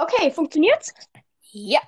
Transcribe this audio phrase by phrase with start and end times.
[0.00, 0.94] Okay, funktioniert's?
[1.52, 1.80] Ja.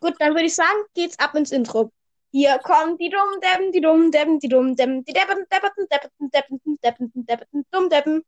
[0.00, 1.92] Gut, dann würde ich sagen, geht's ab ins Intro.
[2.30, 6.30] Hier kommen die dummen Deppen, die dummen Deppen, die dummen Deppen, die Deppen, Deppen, Deppen,
[6.30, 8.24] Deppen, Deppen, Deppen, dummen Deppen.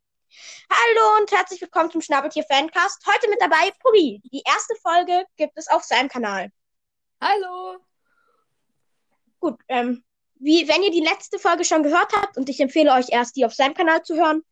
[0.69, 3.03] Hallo und herzlich willkommen zum Schnabeltier Fancast.
[3.07, 4.21] Heute mit dabei Puri.
[4.31, 6.51] Die erste Folge gibt es auf seinem Kanal.
[7.23, 7.79] Hallo.
[9.41, 10.05] Gut, ähm,
[10.35, 13.47] wie, wenn ihr die letzte Folge schon gehört habt und ich empfehle euch erst, die
[13.47, 14.43] auf seinem Kanal zu hören,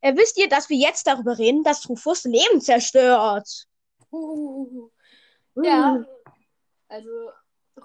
[0.00, 3.66] äh, wisst ihr, dass wir jetzt darüber reden, dass Rufus Leben zerstört.
[5.62, 6.04] Ja.
[6.88, 7.30] Also,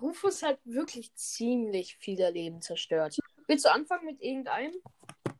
[0.02, 3.18] Rufus hat wirklich ziemlich viele Leben zerstört.
[3.48, 4.74] Willst du anfangen mit irgendeinem?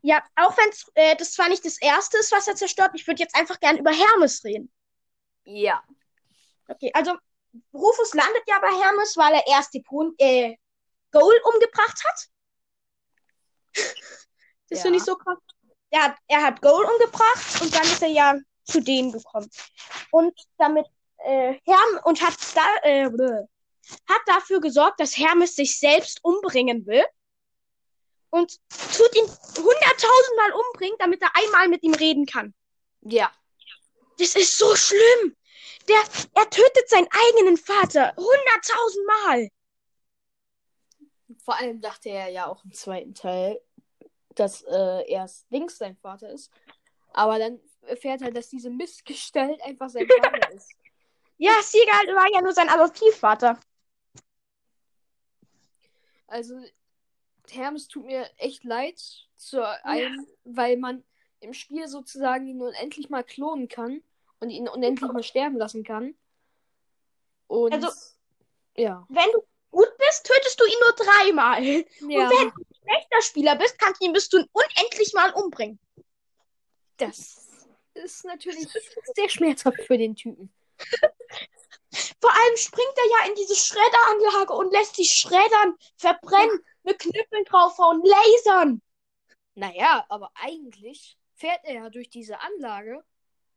[0.02, 3.22] Ja, auch wenn äh, das zwar nicht das erste ist, was er zerstört, ich würde
[3.22, 4.72] jetzt einfach gern über Hermes reden.
[5.44, 5.82] Ja.
[6.68, 7.16] Okay, also
[7.72, 10.56] Rufus landet ja bei Hermes, weil er erst die Pun äh,
[11.10, 12.28] Goal umgebracht hat.
[14.68, 14.82] das Ja.
[14.82, 15.38] finde ich so krass.
[15.90, 18.34] Er hat, er hat Goal umgebracht und dann ist er ja
[18.66, 19.48] zu denen gekommen.
[20.10, 20.86] Und damit
[21.18, 23.08] äh, Herm und hat da äh,
[24.08, 27.04] hat dafür gesorgt, dass Hermes sich selbst umbringen will
[28.30, 29.26] und tut ihn
[29.56, 32.54] hunderttausendmal umbringen, damit er einmal mit ihm reden kann.
[33.02, 33.32] Ja.
[34.18, 35.36] Das ist so schlimm.
[35.88, 36.02] Der,
[36.34, 39.50] er tötet seinen eigenen Vater hunderttausendmal.
[41.44, 43.60] Vor allem dachte er ja auch im zweiten Teil,
[44.30, 46.50] dass äh, erst Links sein Vater ist.
[47.12, 50.70] Aber dann erfährt er, dass diese Missgestalt einfach sein Vater ist.
[51.38, 53.58] Ja, Seagal war ja nur sein Adoptivvater.
[56.26, 56.60] Also,
[57.50, 59.00] Hermes tut mir echt leid,
[59.36, 61.04] zu einem, weil man
[61.40, 64.02] im Spiel sozusagen ihn unendlich mal klonen kann
[64.40, 66.16] und ihn unendlich mal sterben lassen kann.
[67.46, 67.90] Und Also-
[68.76, 69.06] ja.
[69.08, 71.62] Wenn du gut bist, tötest du ihn nur dreimal.
[71.64, 71.78] ja.
[71.80, 75.78] Und wenn du ein schlechter Spieler bist, kannst du ihn bis du unendlich mal umbringen.
[76.96, 77.45] Das
[77.96, 78.66] ist natürlich
[79.14, 80.52] sehr schmerzhaft für den Typen.
[82.20, 87.44] Vor allem springt er ja in diese Schredderanlage und lässt sich schreddern, verbrennen, mit Knüppeln
[87.44, 88.82] draufhauen, lasern.
[89.54, 93.02] Naja, aber eigentlich fährt er ja durch diese Anlage,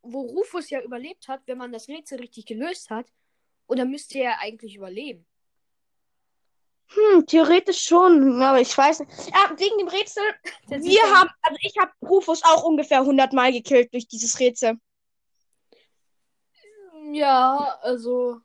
[0.02, 3.12] wo Rufus ja überlebt hat, wenn man das Rätsel richtig gelöst hat.
[3.66, 5.26] Und dann müsste er eigentlich überleben.
[6.92, 9.12] Hm, theoretisch schon, aber ich weiß nicht.
[9.28, 10.24] Ja, wegen dem Rätsel,
[10.70, 14.80] Das wir haben, also ich habe Rufus auch ungefähr 100 Mal gekillt durch dieses Rätsel.
[17.12, 18.42] Ja, also.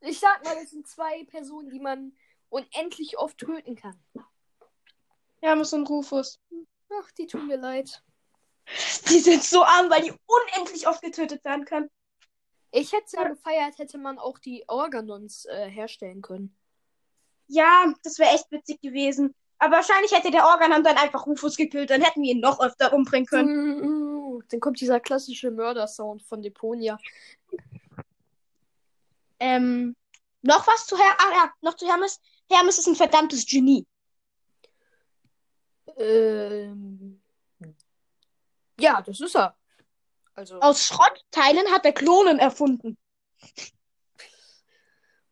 [0.00, 2.12] Ich sag mal, das sind zwei Personen, die man
[2.48, 3.98] unendlich oft töten kann.
[5.40, 6.40] Hermes und Rufus.
[6.90, 8.02] Ach, die tun mir leid.
[9.08, 11.90] Die sind so arm, weil die unendlich oft getötet werden können.
[12.70, 16.56] Ich hätte es ja gefeiert, hätte man auch die Organons äh, herstellen können.
[17.48, 19.34] Ja, das wäre echt witzig gewesen.
[19.58, 22.92] Aber wahrscheinlich hätte der Organon dann einfach Rufus gekillt, dann hätten wir ihn noch öfter
[22.92, 24.42] umbringen können.
[24.48, 26.98] Dann kommt dieser klassische Mörder-Sound von Deponia.
[29.38, 29.96] Ähm,
[30.42, 32.20] noch was zu Her ah, ja, noch zu Hermes.
[32.50, 33.86] Hermes ist ein verdammtes Genie.
[35.96, 37.22] Ähm.
[38.78, 39.56] Ja, das ist er.
[40.34, 42.98] Also Aus Schrottteilen hat er Klonen erfunden.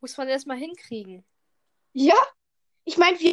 [0.00, 1.24] muss man erstmal hinkriegen.
[1.94, 2.16] Ja,
[2.84, 3.32] ich meine, wir,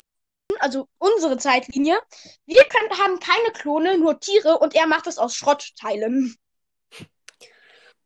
[0.60, 2.00] also unsere Zeitlinie,
[2.46, 6.36] wir können, haben keine Klone, nur Tiere und er macht es aus Schrottteilen.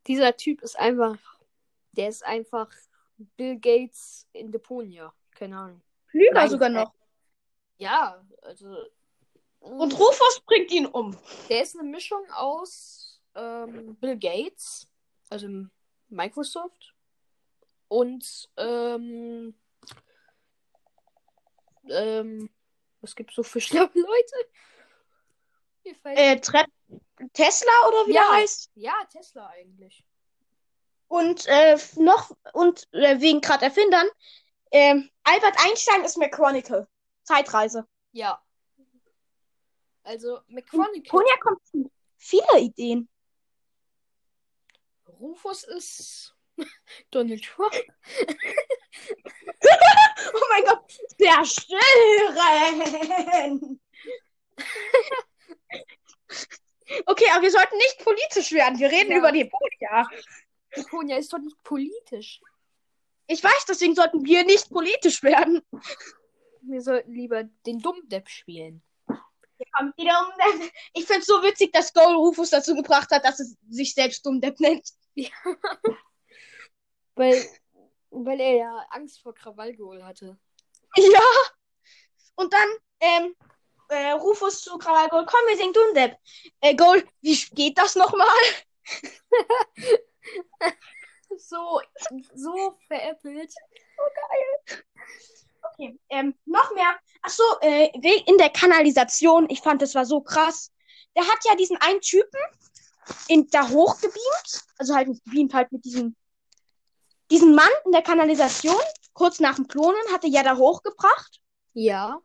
[0.06, 1.18] Dieser Typ ist einfach.
[1.92, 2.70] Der ist einfach
[3.36, 5.12] Bill Gates in Deponia.
[5.32, 5.82] Keine Ahnung.
[6.08, 6.94] Klüger Nein, sogar äh, noch.
[7.76, 8.76] Ja, also.
[9.60, 11.16] Und Rufus bringt ihn um.
[11.50, 14.88] Der ist eine Mischung aus ähm, Bill Gates,
[15.28, 15.48] also
[16.08, 16.94] Microsoft,
[17.88, 19.54] und ähm,
[21.90, 22.50] ähm,
[23.00, 24.36] was gibt's so für schlaue Leute?
[26.04, 26.64] Äh, Tre
[27.32, 28.22] Tesla oder wie Ja.
[28.30, 28.70] der heißt.
[28.74, 30.04] ja, Tesla eigentlich.
[31.08, 34.08] Und äh, noch, und äh, wegen gerade Erfindern,
[34.72, 36.88] ähm, Albert Einstein ist McChronicle.
[37.22, 37.86] Zeitreise.
[38.12, 38.42] Ja.
[40.02, 41.08] Also, McChronicle.
[41.08, 41.60] Ponja kommt
[42.16, 43.08] viele Ideen.
[45.08, 46.36] Rufus ist
[47.12, 47.72] Donald Trump.
[50.34, 51.80] Oh mein Gott, zerstören!
[57.06, 58.78] okay, aber wir sollten nicht politisch werden.
[58.78, 59.18] Wir reden Ja.
[59.18, 60.08] über die Ponja.
[60.76, 62.40] Deponia ist doch nicht politisch.
[63.26, 65.62] Ich weiß, deswegen sollten wir nicht politisch werden.
[66.62, 68.82] Wir sollten lieber den Dummdepp spielen.
[69.76, 70.60] Kommt wieder um.
[70.92, 74.24] Ich finde es so witzig, dass Goal Rufus dazu gebracht hat, dass es sich selbst
[74.26, 74.90] Dummdepp nennt.
[77.14, 77.42] Weil,
[78.24, 80.38] weil er ja Angst vor Krawallgeol hatte.
[80.96, 81.20] Ja.
[82.36, 82.68] Und dann,
[83.00, 83.34] ähm,
[83.88, 86.18] äh, Rufus zu Krawall Gold, komm, wir singen Dummdepp.
[86.60, 88.26] Äh, Gold, wie geht das nochmal?
[91.38, 91.80] So,
[92.34, 93.52] so veräppelt.
[95.62, 96.96] Okay, ähm, noch mehr.
[97.22, 97.90] Ach so, äh,
[98.26, 99.50] in der Kanalisation.
[99.50, 100.72] Ich fand, das war so krass.
[101.16, 102.40] Der hat ja diesen einen Typen
[103.28, 104.64] in, da hochgebeamt.
[104.78, 106.16] Also halt nicht gebeamt, halt mit diesem,
[107.30, 108.76] diesen Mann in der Kanalisation.
[109.12, 111.40] Kurz nach dem Klonen hat er ja da hochgebracht
[111.72, 112.20] Ja.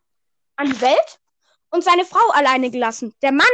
[0.57, 1.19] an die Welt
[1.69, 3.15] und seine Frau alleine gelassen.
[3.21, 3.47] Der Mann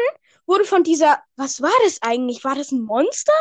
[0.47, 2.43] wurde von dieser, was war das eigentlich?
[2.43, 3.33] War das ein Monster?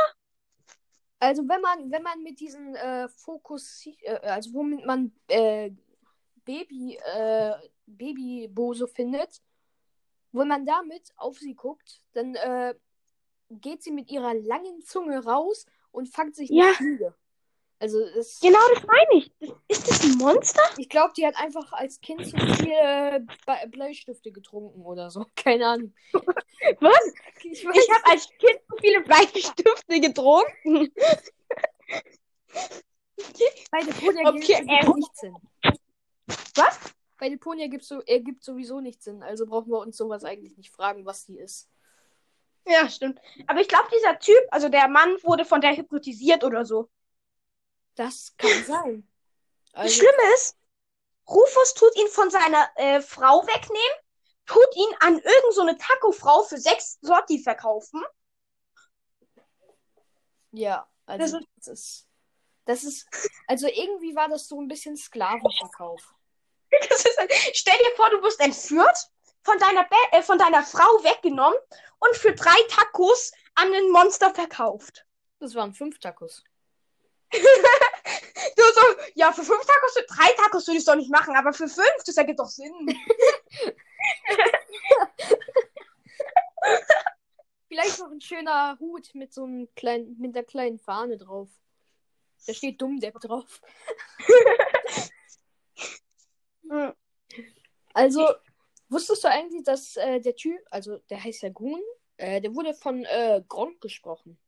[1.18, 5.70] Also wenn man, wenn man mit diesen äh, Fokus, äh, also womit man äh,
[6.44, 7.54] Baby, äh,
[7.86, 9.40] Babybose findet,
[10.32, 12.74] wenn man damit auf sie guckt, dann äh,
[13.48, 16.72] geht sie mit ihrer langen Zunge raus und fangt sich eine Ja.
[16.74, 17.14] Fliege.
[17.78, 19.30] Also es, Genau, das meine ich.
[19.68, 20.62] Ist das ein Monster?
[20.78, 25.26] ich glaube, die hat einfach als Kind zu viel äh, Be- Bleistifte getrunken oder so.
[25.36, 25.94] Keine Ahnung.
[26.80, 27.12] Was?
[27.42, 29.64] Ich Ich habe als Kind so viele Bleistifte
[30.00, 30.90] getrunken.
[33.70, 34.78] bei Deponia Okay, gibt ähm.
[34.90, 35.36] es nichts Sinn.
[36.54, 36.78] Was?
[37.18, 39.22] Bei Deponia gibt so, ergibt sowieso nichts Sinn.
[39.22, 41.68] Also brauchen wir uns sowas eigentlich nicht fragen, was die ist.
[42.66, 43.20] Ja, stimmt.
[43.46, 46.88] Aber ich glaube, dieser Typ, also der Mann, wurde von der hypnotisiert oder so.
[47.96, 49.08] Das kann sein.
[49.72, 50.56] Das Also, Schlimme ist,
[51.28, 53.98] Rufus tut ihn von seiner äh, Frau wegnehmen,
[54.46, 58.02] tut ihn an irgend so Taco-Frau für sechs Sotti verkaufen.
[60.52, 62.06] ja, also Das das ist,
[62.64, 63.06] das ist,
[63.48, 66.00] also irgendwie war das so ein bisschen Sklavenverkauf.
[66.90, 69.10] Das ist, ein- stell dir vor, du wirst entführt,
[69.44, 71.58] von deiner, Be äh, von deiner Frau weggenommen
[72.00, 75.06] und für drei Tacos an ein Monster verkauft.
[75.38, 76.42] Das waren fünf Tacos.
[77.32, 78.80] Du so,
[79.14, 81.68] ja, für fünf Tacos, für drei Tacos würde ich es doch nicht machen, aber für
[81.68, 82.72] fünf, das ergibt doch Sinn.
[87.68, 91.48] Vielleicht noch ein schöner Hut mit so einem kleinen, mit einer kleinen Fahne drauf.
[92.46, 93.60] Da steht Dummdepp drauf.
[97.94, 98.28] Also,
[98.90, 101.80] wusstest du eigentlich, dass äh, der Typ, also der heißt ja Goon,
[102.18, 104.38] äh, der wurde von äh, Gronk gesprochen.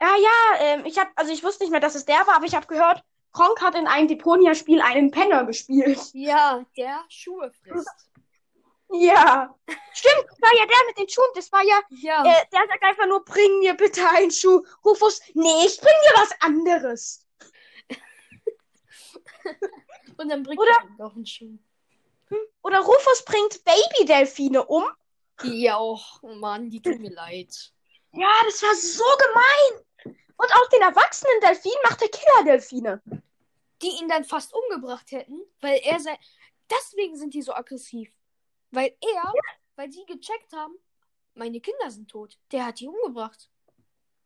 [0.00, 2.44] Ja, ja, ähm, ich hab, also ich wusste nicht mehr, dass es der war, aber
[2.46, 3.02] ich habe gehört,
[3.32, 6.00] Kronk hat in einem Deponia-Spiel einen Penner gespielt.
[6.12, 7.88] Ja, der Schuhe frisst.
[8.90, 9.54] Ja.
[9.92, 11.28] Stimmt, das war ja der mit den Schuhen.
[11.34, 12.22] Das war ja, Ja.
[12.24, 14.62] äh, der sagt einfach nur, bring mir bitte einen Schuh.
[14.84, 17.26] Rufus, nee, ich bring dir was anderes.
[20.16, 21.58] Und dann bringt Oder- er noch einen Schuh.
[22.62, 24.84] Oder Rufus bringt Baby-Delfine um.
[25.42, 27.72] Ja, oh Mann, die tut mir leid.
[28.12, 29.77] Ja, das war so gemein.
[30.58, 33.02] Auch den erwachsenen Delfin macht er Killer-Delfine.
[33.82, 36.18] Die ihn dann fast umgebracht hätten, weil er sei.
[36.70, 38.10] Deswegen sind die so aggressiv.
[38.70, 39.32] Weil er,
[39.76, 40.74] weil sie gecheckt haben,
[41.34, 42.36] meine Kinder sind tot.
[42.50, 43.48] Der hat die umgebracht.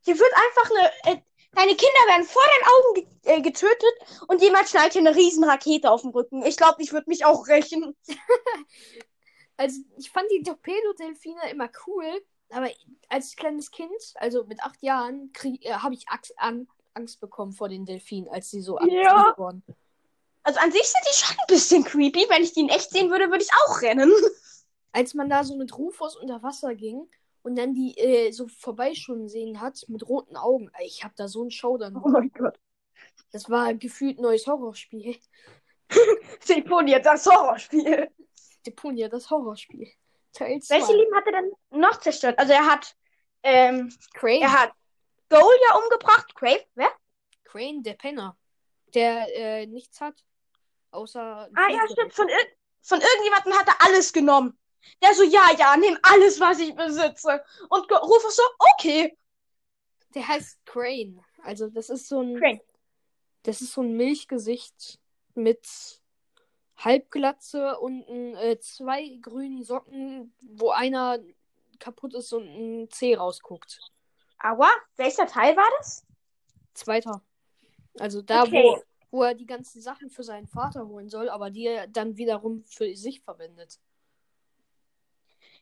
[0.05, 4.43] Hier wird einfach eine, äh, deine Kinder werden vor deinen Augen ge äh, getötet und
[4.43, 6.45] jemand schnallt dir eine riesen Rakete auf den Rücken.
[6.45, 7.97] Ich glaube, ich würde mich auch rächen.
[9.59, 12.71] Also, ich fand die Torpedo-Delfine immer cool, aber
[13.09, 17.69] als kleines Kind, also mit acht Jahren, äh, habe ich Ax an Angst bekommen vor
[17.69, 19.35] den Delfinen, als sie so Ja.
[19.37, 19.63] waren.
[20.43, 22.27] Also an sich sind die schon ein bisschen creepy.
[22.29, 24.13] Wenn ich die in echt sehen würde, würde ich auch rennen.
[24.93, 27.09] Als man da so mit Rufus unter Wasser ging
[27.43, 31.43] und dann die äh, so vorbeischwimmen sehen hat mit roten Augen, ich habe da so
[31.43, 31.97] einen Schaudern.
[31.97, 32.59] Oh mein Gott.
[33.31, 35.17] Das war gefühlt ein neues Horrorspiel.
[36.49, 38.11] Deponia, das Horrorspiel.
[38.67, 39.89] Deponia, das Horrorspiel.
[40.33, 40.75] Teil 2.
[40.75, 42.39] Welche Leben hat er denn noch zerstört?
[42.39, 42.97] Also er hat,
[43.43, 44.41] ähm, Crane.
[44.41, 44.73] er hat
[45.29, 46.35] Goal ja umgebracht.
[46.35, 46.91] Crave, wer?
[47.45, 48.37] Crane, der Penner.
[48.95, 50.23] Der äh, nichts hat.
[50.91, 51.49] Außer.
[51.55, 52.13] Ah ja, stimmt.
[52.13, 52.47] Von, ir
[52.83, 54.59] von irgendjemandem hat er alles genommen.
[55.03, 57.43] Der so, ja, ja, nimm alles, was ich besitze.
[57.69, 58.43] Und Rufus so,
[58.75, 59.17] okay.
[60.15, 61.25] Der heißt Crane.
[61.43, 62.39] Also, das ist so ein.
[62.39, 62.61] Crane.
[63.45, 65.01] Das ist so ein Milchgesicht
[65.35, 65.67] mit
[66.85, 68.03] Halbglatze und
[68.37, 71.19] äh, zwei grünen Socken, wo einer
[71.79, 73.81] kaputt ist und ein Zeh rausguckt.
[74.39, 76.05] Aua, welcher Teil war das?
[76.75, 77.23] Zweiter.
[77.99, 78.63] Also da, Okay.
[78.63, 82.17] wo, wo er die ganzen Sachen für seinen Vater holen soll, aber die er dann
[82.17, 83.79] wiederum für sich verwendet.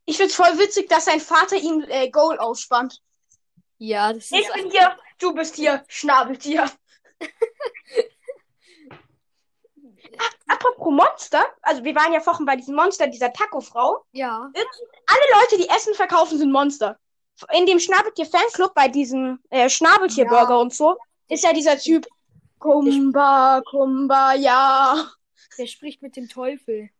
[0.06, 3.02] Ich find's voll witzig, dass sein Vater ihm äh, Goal ausspannt.
[3.78, 6.70] Ja, das Ich ist bin hier, du bist hier, Schnabeltier.
[10.49, 14.05] Apropos Monster, also wir waren ja vorhin bei diesem Monster, dieser Taco-Frau.
[14.12, 14.50] ja.
[14.55, 16.99] Alle Leute, die Essen verkaufen, sind Monster.
[17.52, 20.61] In dem Schnabeltier-Fanclub, bei diesem äh, Schnabeltier-Burger Ja.
[20.61, 20.97] und so,
[21.29, 22.07] ist ja dieser Typ
[22.59, 25.11] Kumba, Kumba, ja.
[25.59, 26.90] Der spricht mit dem Teufel.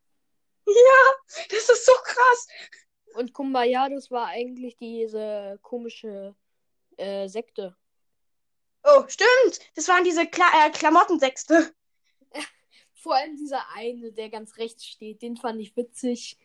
[1.51, 2.47] Das ist so krass.
[3.15, 6.35] Und Kumbaya, das war eigentlich diese komische
[6.97, 7.77] äh, Sekte.
[8.85, 9.61] Oh, stimmt.
[9.75, 11.75] Das waren diese Kla äh, Klamottensechste.
[13.03, 16.39] Vor allem dieser eine, der ganz rechts steht, den fand ich witzig.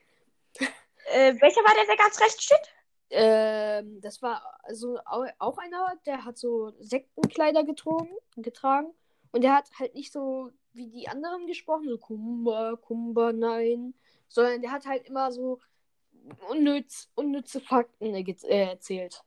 [1.12, 2.74] Äh, welcher war der, der ganz rechts steht?
[3.10, 8.94] Ähm, das war also au- auch einer, der hat so Sektenkleider getragen, getragen.
[9.32, 13.94] Und der hat halt nicht so wie die anderen gesprochen, so Kumba, Kumba, nein.
[14.30, 15.60] Sondern der hat halt immer so
[16.50, 19.24] unnütz, unnütze Fakten äh, erzählt.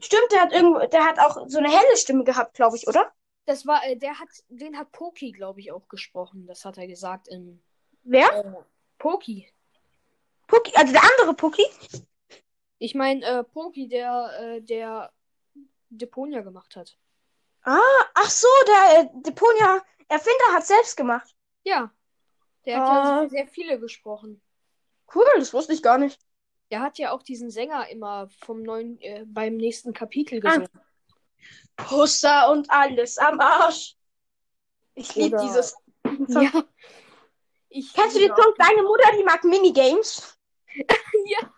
[0.00, 3.12] Stimmt, der hat irgendwo, der hat auch so eine helle Stimme gehabt, glaube ich, oder?
[3.44, 6.46] Das war, äh, der hat, den hat Poki, glaube ich, auch gesprochen.
[6.46, 7.62] Das hat er gesagt in
[8.04, 8.28] Wer?
[8.32, 8.52] äh,
[8.98, 9.48] Poki.
[10.46, 11.64] Puki, also der andere Puki?
[12.78, 15.12] Ich meine, äh, Poki, der, äh, der
[15.88, 16.96] Deponia gemacht hat.
[17.62, 17.78] Ah,
[18.14, 21.34] ach so, der äh, Deponia Erfinder hat selbst gemacht.
[21.64, 21.92] Ja.
[22.66, 23.22] Der hat Ah.
[23.22, 24.40] ja sehr viele gesprochen.
[25.14, 26.20] Cool, das wusste ich gar nicht.
[26.70, 30.66] Der hat ja auch diesen Sänger immer vom neuen, äh, beim nächsten Kapitel Ah.
[31.76, 33.96] Pussa und alles am Arsch.
[34.94, 35.74] Ich liebe dieses.
[36.28, 36.64] Ja.
[37.68, 40.38] Ich Kennst du den Song Deine Mutter, die mag Minigames?
[41.26, 41.52] Ja.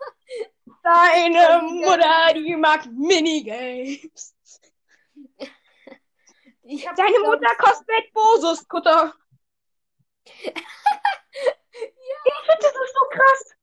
[0.83, 4.35] Deine Mutter, die mag Minigames.
[6.97, 9.15] Deine Mutter kostet Bosus Kutter.
[12.27, 13.55] Ich finde, das ist so krass.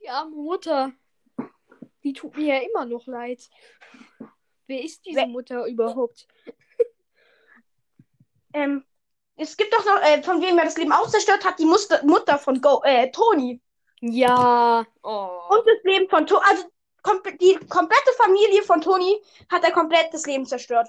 [0.00, 0.92] die arme Mutter.
[2.02, 3.48] Die tut mir ja immer noch leid.
[4.66, 6.26] Wer ist diese Wer- Mutter überhaupt?
[8.56, 8.84] Ähm,
[9.34, 12.04] es gibt doch noch, äh, von wem er das Leben auch zerstört hat, die Muster
[12.04, 13.60] Mutter von Go äh, Toni.
[14.00, 14.86] Ja.
[15.02, 15.40] Oh.
[15.48, 16.40] Und das Leben von Toni.
[16.48, 16.64] Also
[17.02, 20.88] komp die komplette Familie von Toni hat er komplett das Leben zerstört.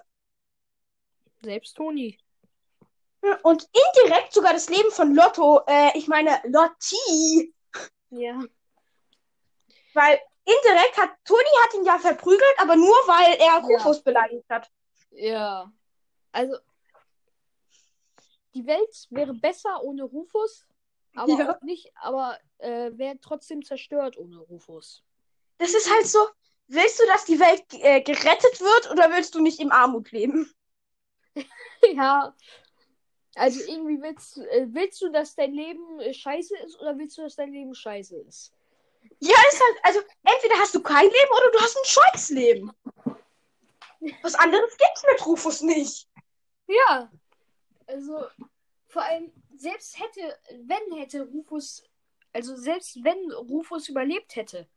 [1.41, 2.20] Selbst Toni.
[3.41, 7.51] Und indirekt sogar das Leben von Lotto, äh, ich meine Lotti.
[8.12, 8.44] Ja.
[9.96, 14.69] Weil indirekt hat Toni hat ihn ja verprügelt, aber nur weil er Rufus beleidigt hat.
[15.11, 15.71] Ja.
[16.31, 16.57] Also.
[18.53, 20.65] Die Welt wäre besser ohne Rufus,
[21.15, 21.55] aber Ja.
[21.55, 25.03] auch nicht, aber äh, wäre trotzdem zerstört ohne Rufus.
[25.57, 26.19] Das ist halt so.
[26.67, 30.51] Willst du, dass die Welt äh, gerettet wird oder willst du nicht im Armut leben?
[31.93, 32.33] ja.
[33.35, 37.17] Also irgendwie willst, du- äh, willst du, dass dein Leben äh, scheiße ist oder willst
[37.17, 38.53] du, dass dein Leben scheiße ist?
[39.19, 42.71] Ja, ist halt, also entweder hast du kein Leben oder du hast ein Scheißleben.
[44.21, 46.07] Was anderes gibt's mit Rufus nicht.
[46.67, 47.12] Ja.
[47.88, 48.25] Also,
[48.88, 51.83] vor allem, selbst hätte, wenn hätte Rufus,
[52.33, 54.67] also selbst wenn Rufus überlebt hätte,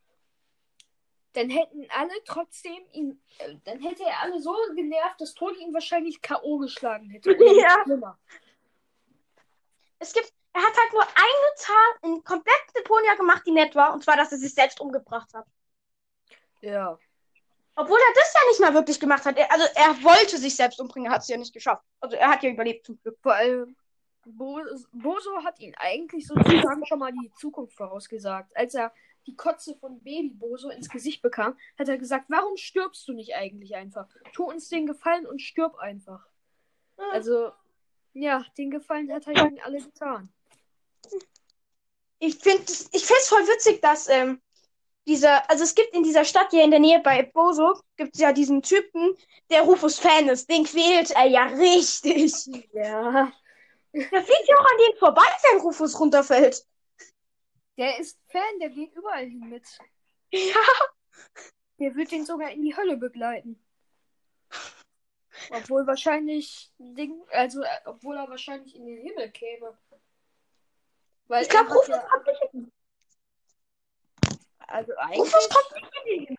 [1.33, 5.75] dann hätten alle trotzdem ihn, äh, dann hätte er alle so genervt, dass Toni ihn
[5.75, 6.59] wahrscheinlich K.O.
[6.59, 7.31] geschlagen hätte.
[7.39, 7.83] Ja.
[7.85, 8.19] schlimmer.
[9.99, 13.93] Es gibt, er hat halt nur eine Tat in komplett Deponia gemacht, die nett war,
[13.95, 15.47] und zwar, dass er sich selbst umgebracht hat.
[16.61, 16.99] Ja.
[17.77, 19.39] Obwohl er das ja nicht mal wirklich gemacht hat.
[19.39, 21.85] Er, also er wollte sich selbst umbringen, er hat es ja nicht geschafft.
[22.01, 23.19] Also er hat ja überlebt zum Glück.
[23.23, 23.77] Vor allem,
[24.25, 24.61] Bo
[24.93, 28.57] Boso hat ihn eigentlich sozusagen schon mal die Zukunft vorausgesagt.
[28.57, 28.93] Als er
[29.29, 33.37] die Kotze von Baby Boso ins Gesicht bekam, hat er gesagt, warum stirbst du nicht
[33.37, 34.09] eigentlich einfach?
[34.33, 36.27] Tu uns den Gefallen und stirb einfach.
[37.13, 37.53] Also,
[38.13, 40.33] ja, den Gefallen hat er ihnen alle getan.
[42.21, 42.63] Ich finde
[42.93, 44.41] ich find's voll witzig, dass ähm,
[45.07, 48.21] dieser, also es gibt in dieser Stadt hier in der Nähe bei Boso, gibt es
[48.21, 49.17] ja diesen Typen,
[49.51, 50.51] der Rufus Fan ist.
[50.51, 52.47] Den quält er ja richtig.
[52.73, 53.33] Ja.
[53.95, 56.67] Der fliegt ja auch an denen vorbei, wenn Rufus runterfällt.
[57.79, 59.67] Der ist Fan, der geht überall hin mit.
[60.31, 60.61] Ja.
[61.79, 63.59] Der wird den sogar in die Hölle begleiten.
[65.51, 69.79] Obwohl wahrscheinlich Ding, also äh, obwohl er wahrscheinlich in den Himmel käme.
[71.29, 72.73] Weil Ich glaube, Rufus ja, kommt nicht hin.
[74.67, 76.37] also eigentlich Rufus kommt nicht hin.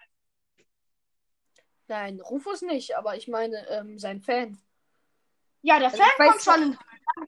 [1.88, 4.60] nein, Rufus nicht, aber ich meine ähm, sein Fan.
[5.62, 6.78] Ja, der Also Fan kommt schon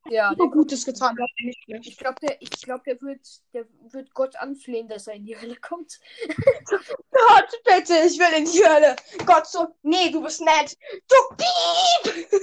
[0.09, 1.17] Ja, so der, Gutes getan.
[1.19, 1.29] hat.
[1.83, 5.37] Ich glaube, der, ich glaube, der wird, der wird Gott anflehen, dass er in die
[5.37, 5.99] Hölle kommt.
[7.11, 8.95] Gott, bitte, ich will in die Hölle.
[9.25, 10.77] Gott so, nee, du bist nett.
[11.09, 12.41] Du Piep!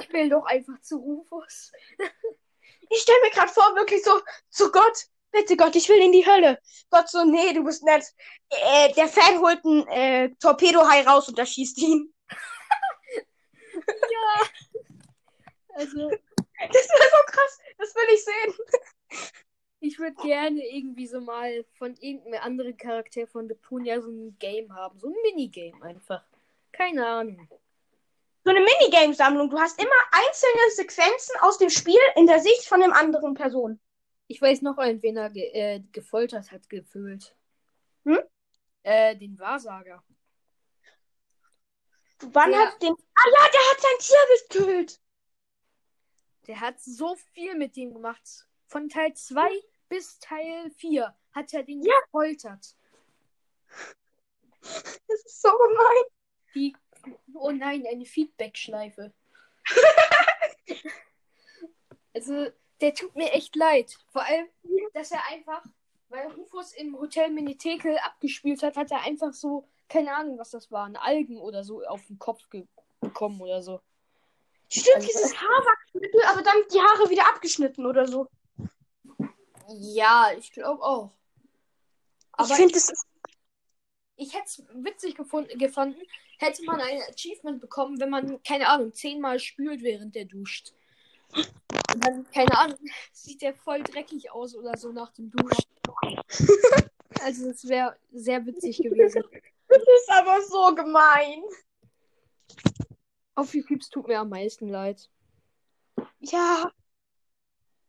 [0.00, 1.72] Ich will doch einfach zu Rufus.
[2.90, 6.26] Ich stelle mir gerade vor, wirklich so, zu Gott, bitte Gott, ich will in die
[6.26, 6.58] Hölle.
[6.90, 8.04] Gott so, nee, du bist nett.
[8.50, 12.12] Äh, der Fan holt einen äh, Torpedohai raus und erschießt ihn.
[15.74, 16.10] Also
[16.58, 18.54] Das wäre so krass, das will ich sehen.
[19.80, 24.74] Ich würde gerne irgendwie so mal von irgendeinem anderen Charakter von Deponia so ein Game
[24.74, 24.98] haben.
[24.98, 26.24] So ein Minigame einfach.
[26.72, 27.48] Keine Ahnung.
[28.48, 29.50] So eine Minigame-Sammlung.
[29.50, 33.78] Du hast immer einzelne Sequenzen aus dem Spiel in der Sicht von einem anderen Person.
[34.26, 37.36] Ich weiß noch einen, wen er ge äh, gefoltert hat, gefühlt.
[38.06, 38.20] Hm?
[38.84, 40.02] Äh, den Wahrsager.
[42.20, 42.94] Wann Der- hat den.
[42.94, 45.00] Ah ja, der hat sein Tier gekillt.
[46.46, 48.48] Der hat so viel mit dem gemacht.
[48.66, 49.46] Von Teil 2
[49.90, 52.74] bis Teil 4 hat er den gefoltert.
[54.62, 56.04] Das ist so gemein.
[56.54, 56.74] Die,
[57.34, 59.12] oh nein, eine Feedback-Schleife.
[62.14, 62.48] also,
[62.80, 63.96] der tut mir echt leid.
[64.12, 64.48] Vor allem,
[64.94, 65.62] dass er einfach,
[66.08, 70.70] weil Rufus im Hotel Minitekel abgespielt hat, hat er einfach so, keine Ahnung, was das
[70.70, 72.66] waren, Algen oder so auf den Kopf ge
[73.00, 73.80] bekommen oder so.
[74.68, 78.28] Stimmt, Also- dieses Haarwachsmittel, aber dann die Haare wieder abgeschnitten oder so.
[79.68, 81.12] Ja, ich glaube auch.
[82.40, 83.06] ich finde, ist.
[84.16, 85.58] Ich hätte es witzig gefunden,
[86.38, 90.72] hätte man ein Achievement bekommen, wenn man, keine Ahnung, zehnmal spült, während der duscht.
[91.34, 92.78] Und dann, keine Ahnung,
[93.12, 95.64] sieht der voll dreckig aus oder so nach dem Duschen.
[97.20, 99.24] Also, das wäre sehr witzig gewesen.
[99.66, 101.42] Das ist aber so gemein.
[103.34, 105.10] Auf Cubes tut mir am meisten leid.
[106.20, 106.70] Ja.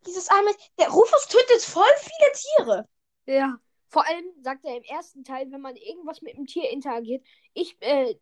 [0.05, 0.53] Dieses einmal.
[0.79, 2.89] Der Rufus tötet voll viele Tiere.
[3.25, 3.59] Ja.
[3.89, 7.75] Vor allem sagt er im ersten Teil, wenn man irgendwas mit dem Tier interagiert, ich,
[7.81, 8.15] äh,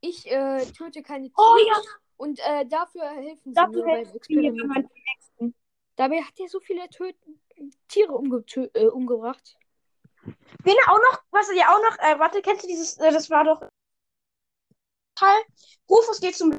[0.00, 1.34] ich äh, töte keine Tiere.
[1.36, 1.80] Oh ja.
[2.16, 5.56] Und äh, dafür helfen sie Dafür mir beim helfen wenn Experiment.
[5.96, 7.40] Dabei hat er so viele Töten
[7.88, 9.56] Tiere umgetö äh, umgebracht.
[10.62, 13.12] Wen er auch noch, was er ja auch noch, äh, warte, kennst du dieses, äh,
[13.12, 13.62] das war doch
[15.14, 15.42] Teil.
[15.88, 16.58] Rufus geht zum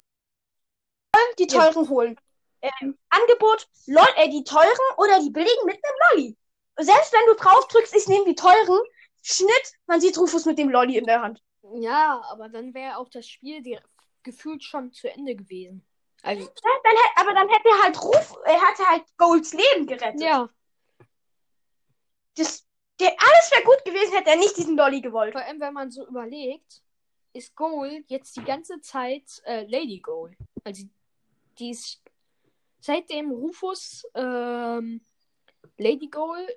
[1.38, 1.72] die Ja.
[1.72, 2.20] teuren holen.
[2.62, 6.38] Ähm, Angebot, lol, äh, die teuren oder die billigen mit einem Lolli.
[6.78, 8.82] Selbst wenn du drauf drückst, ich nehme die teuren,
[9.22, 11.42] Schnitt, man sieht Rufus mit dem Lolli in der Hand.
[11.74, 13.62] Ja, aber dann wäre auch das Spiel
[14.24, 15.86] gefühlt schon zu Ende gewesen.
[16.22, 16.50] Also, Ja,
[16.84, 20.22] dann hätt, aber dann hätte er halt Ruf, er hatte halt Golds Leben gerettet.
[20.22, 20.50] ja,
[22.36, 22.66] Das,
[23.00, 25.34] der, alles wäre gut gewesen, hätte er nicht diesen Lolli gewollt.
[25.34, 26.82] vor allem, wenn man so überlegt,
[27.34, 30.36] ist Gold jetzt die ganze Zeit äh, Lady Gold.
[30.64, 30.86] Also,
[31.60, 32.02] die ist
[32.80, 35.06] seitdem Rufus ähm,
[35.78, 36.50] Lady Gold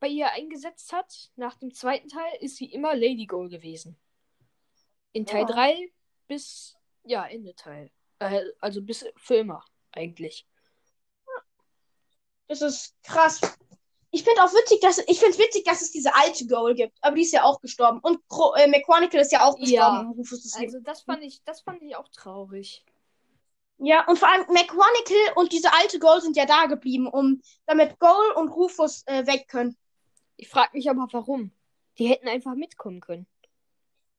[0.00, 3.96] bei ihr eingesetzt hat, nach dem zweiten Teil, ist sie immer Lady Gold gewesen.
[5.12, 5.46] In Teil Ja.
[5.46, 5.92] 3
[6.28, 7.90] bis, ja, Ende Teil.
[8.18, 10.46] Äh, also bis für immer, eigentlich.
[12.48, 13.40] Das ist krass.
[14.10, 17.16] Ich finde auch witzig, dass ich finde witzig, dass es diese alte Goal gibt, aber
[17.16, 20.14] die ist ja auch gestorben und Cro äh, McChronicle ist ja auch gestorben.
[20.14, 20.60] Ja.
[20.60, 22.84] Also das fand ich, das fand ich auch traurig.
[23.78, 27.98] Ja, und vor allem McChronicle und diese alte Goal sind ja da geblieben, um damit
[27.98, 29.76] Goal und Rufus äh, weg können.
[30.36, 31.50] Ich frage mich aber, warum.
[31.98, 33.26] Die hätten einfach mitkommen können.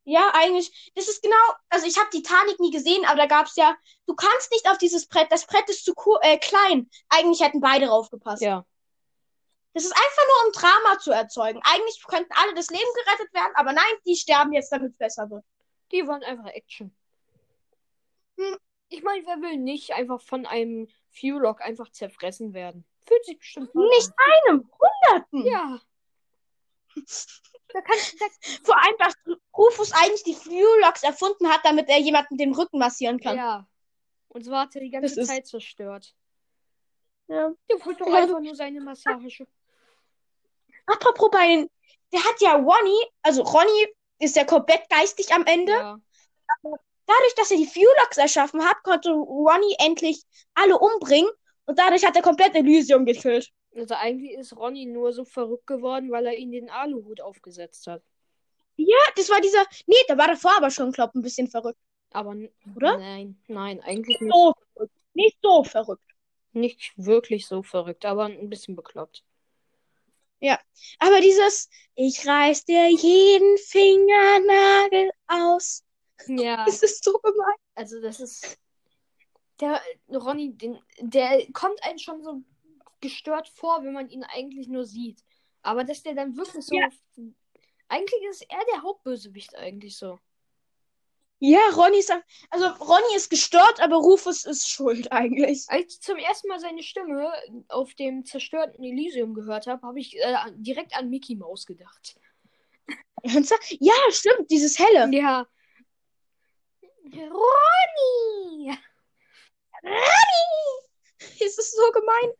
[0.06, 1.36] Ja, eigentlich, das ist genau,
[1.70, 5.08] also ich habe Titanic nie gesehen, aber da gab's ja, du kannst nicht auf dieses
[5.08, 6.90] Brett, das Brett ist zu äh, klein.
[7.08, 8.42] Eigentlich hätten beide raufgepasst.
[8.42, 8.66] Ja.
[9.74, 11.60] Das ist einfach nur, um Drama zu erzeugen.
[11.64, 15.30] Eigentlich könnten alle das Leben gerettet werden, aber nein, die sterben jetzt, damit es besser
[15.30, 15.44] wird.
[15.92, 16.94] Die waren einfach Action.
[18.38, 18.58] Hm.
[18.90, 22.86] Ich meine, wer will nicht einfach von einem Fuelock einfach zerfressen werden?
[23.06, 24.12] Fühlt sich bestimmt Nicht
[24.48, 25.40] einem, Hunderten.
[25.42, 25.46] an.
[25.46, 25.80] Ja.
[27.74, 28.26] Da kann, da,
[28.64, 29.16] Vor allem, dass
[29.58, 33.36] Rufus eigentlich die Fluelocks erfunden hat, damit er jemanden den Rücken massieren kann.
[33.38, 33.68] ja.
[34.30, 36.16] Und so hat er die ganze Das ist- Zeit zerstört.
[37.28, 37.52] Ja.
[37.70, 39.46] Der wollte doch einfach nur seine Massage.
[40.86, 41.70] Apropos bei den,
[42.12, 43.88] der hat ja Ronny, also Ronny
[44.20, 45.72] ist ja komplett geistig am Ende.
[45.72, 46.00] Ja.
[46.64, 50.24] Dadurch, dass er die Fluelocks erschaffen hat, konnte Ronny endlich
[50.56, 51.30] alle umbringen
[51.66, 53.50] und dadurch hat er komplett Elysium gekillt.
[53.76, 58.04] Also eigentlich ist Ronny nur so verrückt geworden, weil er ihn den Aluhut aufgesetzt hat.
[58.76, 61.80] Ja, das war dieser, nee, der war davor aber schon, glaub, ein bisschen verrückt.
[62.12, 62.36] Aber
[62.76, 62.98] Oder?
[62.98, 64.94] nein, nein, eigentlich nicht, So verrückt.
[65.14, 66.04] Nicht so verrückt.
[66.54, 69.24] nicht wirklich so verrückt, aber ein bisschen bekloppt.
[71.00, 75.84] Aber dieses, ich reiß dir jeden Fingernagel aus.
[76.28, 76.66] Ja.
[76.66, 77.56] Das ist so gemein.
[77.76, 78.58] Also das ist
[79.60, 82.42] der Ronny, den, der kommt einem schon so
[83.04, 85.24] gestört vor, wenn man ihn eigentlich nur sieht.
[85.62, 86.76] Aber dass der dann wirklich so.
[86.76, 86.90] Ja.
[87.90, 90.20] Eigentlich ist er der Hauptbösewicht eigentlich so.
[91.40, 92.12] Ja, Ronny ist,
[92.50, 95.66] also Ronny ist gestört, aber Rufus ist schuld eigentlich.
[95.68, 97.34] Als ich zum ersten Mal seine Stimme
[97.68, 102.16] auf dem zerstörten Elysium gehört habe, habe ich äh, direkt an Mickey Mouse gedacht.
[103.80, 105.10] Ja, stimmt, dieses helle.
[105.16, 105.48] Ja.
[107.06, 108.78] Ronny!
[111.40, 112.34] Es ist so gemein.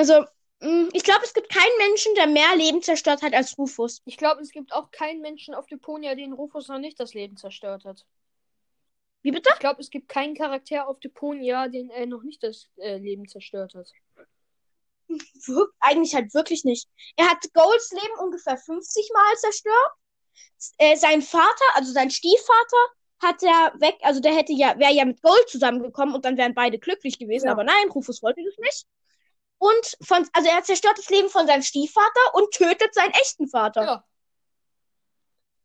[0.00, 0.24] Also,
[0.60, 4.00] mh, ich glaube, es gibt keinen Menschen, der mehr Leben zerstört hat als Rufus.
[4.06, 7.36] Ich glaube, es gibt auch keinen Menschen auf Deponia, den Rufus noch nicht das Leben
[7.36, 8.06] zerstört hat.
[9.20, 9.50] Wie bitte?
[9.52, 13.28] Ich glaube, es gibt keinen Charakter auf Deponia, den er noch nicht das äh, Leben
[13.28, 13.92] zerstört hat.
[15.08, 16.88] Wir eigentlich halt wirklich nicht.
[17.16, 19.92] Er hat Golds Leben ungefähr 50 Mal zerstört.
[20.78, 22.86] äh, sein Vater, also sein Stiefvater,
[23.22, 26.54] hat er weg, also der hätte ja, wäre ja mit Gold zusammengekommen und dann wären
[26.54, 27.52] beide glücklich gewesen, Ja.
[27.52, 28.86] aber nein, Rufus wollte das nicht.
[29.60, 33.84] Und von, also er zerstört das Leben von seinem Stiefvater und tötet seinen echten Vater.
[33.84, 34.04] Ja,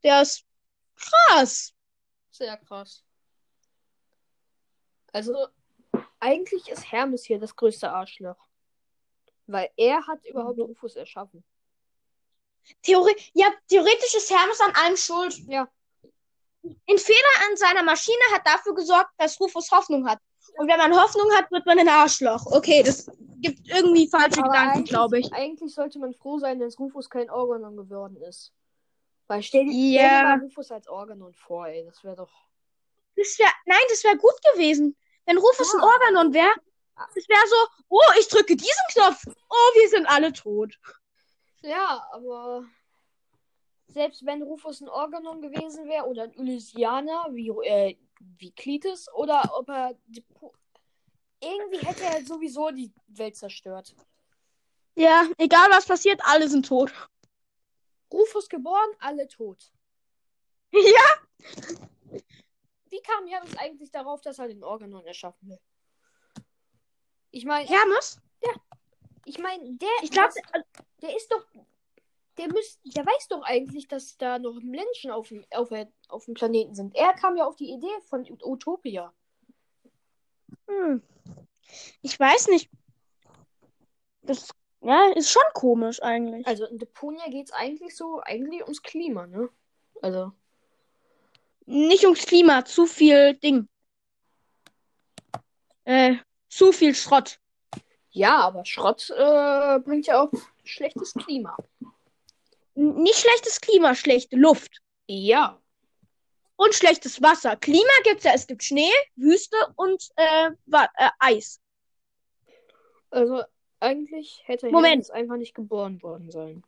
[0.03, 0.43] Der ist
[0.97, 1.73] krass.
[2.29, 3.05] sehr krass.
[5.13, 5.47] Also,
[6.19, 8.35] eigentlich ist Hermes hier das größte Arschloch.
[9.47, 11.45] Weil er hat überhaupt Rufus erschaffen.
[12.81, 15.37] Theori ja, theoretisch ist Hermes an allem schuld.
[15.47, 15.69] Ja.
[16.63, 20.19] Ein Fehler an seiner Maschine hat dafür gesorgt, dass Rufus Hoffnung hat.
[20.57, 22.45] Und wenn man Hoffnung hat, wird man ein Arschloch.
[22.47, 23.09] Okay, das
[23.41, 25.33] gibt irgendwie falsche Aber Gedanken, glaube ich.
[25.33, 28.53] Eigentlich sollte man froh sein, dass Rufus kein Organon geworden ist.
[29.27, 31.83] Weil stell dir mal Rufus als Organon vor, ey.
[31.85, 32.31] Das wäre doch.
[33.15, 34.95] Das wär, nein, das wäre gut gewesen.
[35.25, 35.79] Wenn Rufus Ja.
[35.79, 36.53] ein Organon wäre,
[36.95, 37.55] das wäre so,
[37.89, 39.23] oh, ich drücke diesen Knopf.
[39.27, 40.77] Oh, wir sind alle tot.
[41.61, 42.63] Ja, aber
[43.87, 49.51] selbst wenn Rufus ein Organon gewesen wäre oder ein Elysianer wie, äh, wie Klitis oder
[49.57, 50.23] ob er die
[51.41, 53.95] irgendwie hätte er sowieso die Welt zerstört.
[54.95, 56.93] Ja, egal was passiert, alle sind tot.
[58.11, 59.71] Rufus geboren, alle tot.
[60.71, 62.21] Ja,
[62.89, 65.59] Wie kam Hermes eigentlich darauf, dass er den Organon erschaffen will?
[67.31, 68.19] Ich meine, Hermes?
[69.25, 70.33] ich meine, der, Ich glaube,
[71.01, 71.45] der ist doch,
[72.37, 75.69] der müsst, der weiß doch eigentlich, dass da noch Menschen auf dem, auf,
[76.09, 76.95] auf dem Planeten sind.
[76.95, 79.13] Er kam ja auf die Idee von Utopia.
[80.67, 81.01] hm,
[82.01, 82.69] ich weiß nicht.
[84.21, 84.49] Das
[84.81, 86.45] ja, ist schon komisch eigentlich.
[86.45, 89.49] Also in Deponia geht es eigentlich so, eigentlich ums Klima, ne?
[90.01, 90.31] Also,
[91.65, 93.67] Nicht ums Klima, zu viel Ding.
[95.85, 96.17] Äh,
[96.49, 97.39] zu viel Schrott.
[98.11, 100.31] ja, aber Schrott äh, bringt ja auch
[100.63, 101.57] schlechtes Klima.
[102.75, 104.81] Nicht schlechtes Klima, schlechte Luft.
[105.07, 105.61] Ja.
[106.57, 107.55] Und schlechtes Wasser.
[107.55, 111.59] Klima gibt's ja, es gibt Schnee, Wüste und äh, äh, Eis.
[113.09, 113.43] Also,
[113.79, 114.91] eigentlich hätte Moment.
[114.91, 116.63] Hermes einfach nicht geboren worden sein.